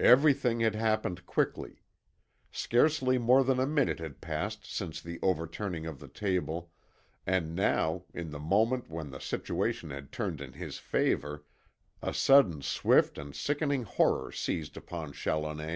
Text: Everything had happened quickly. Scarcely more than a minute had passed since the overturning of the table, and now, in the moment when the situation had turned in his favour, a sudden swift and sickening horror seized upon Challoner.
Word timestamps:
Everything 0.00 0.58
had 0.58 0.74
happened 0.74 1.26
quickly. 1.26 1.80
Scarcely 2.50 3.18
more 3.18 3.44
than 3.44 3.60
a 3.60 3.68
minute 3.68 4.00
had 4.00 4.20
passed 4.20 4.64
since 4.66 5.00
the 5.00 5.20
overturning 5.22 5.86
of 5.86 6.00
the 6.00 6.08
table, 6.08 6.72
and 7.24 7.54
now, 7.54 8.02
in 8.12 8.30
the 8.32 8.40
moment 8.40 8.90
when 8.90 9.10
the 9.10 9.20
situation 9.20 9.90
had 9.90 10.10
turned 10.10 10.40
in 10.40 10.54
his 10.54 10.78
favour, 10.78 11.44
a 12.02 12.12
sudden 12.12 12.62
swift 12.62 13.16
and 13.16 13.36
sickening 13.36 13.84
horror 13.84 14.32
seized 14.32 14.76
upon 14.76 15.12
Challoner. 15.12 15.72